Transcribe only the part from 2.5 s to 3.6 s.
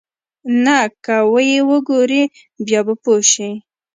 بيا به پوى شې.